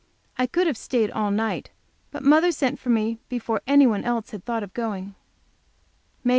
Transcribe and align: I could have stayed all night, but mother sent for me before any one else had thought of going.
I 0.35 0.47
could 0.47 0.65
have 0.65 0.79
stayed 0.79 1.11
all 1.11 1.29
night, 1.29 1.69
but 2.09 2.23
mother 2.23 2.51
sent 2.51 2.79
for 2.79 2.89
me 2.89 3.19
before 3.29 3.61
any 3.67 3.85
one 3.85 4.03
else 4.03 4.31
had 4.31 4.43
thought 4.43 4.63
of 4.63 4.73
going. 4.73 5.13